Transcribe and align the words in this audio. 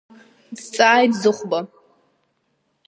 Дҵааит 0.55 1.13
Зыхәба. 1.21 1.59